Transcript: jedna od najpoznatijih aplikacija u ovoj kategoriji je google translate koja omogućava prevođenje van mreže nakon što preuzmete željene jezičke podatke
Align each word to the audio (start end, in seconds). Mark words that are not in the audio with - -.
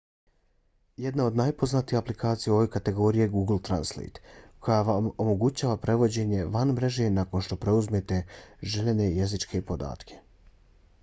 jedna 1.03 1.25
od 1.31 1.35
najpoznatijih 1.41 1.99
aplikacija 1.99 2.53
u 2.53 2.55
ovoj 2.55 2.69
kategoriji 2.75 3.21
je 3.23 3.27
google 3.35 3.57
translate 3.67 4.23
koja 4.67 4.97
omogućava 5.27 5.77
prevođenje 5.85 6.49
van 6.57 6.75
mreže 6.79 7.11
nakon 7.21 7.47
što 7.49 7.61
preuzmete 7.67 8.21
željene 8.75 9.11
jezičke 9.21 9.63
podatke 9.71 10.19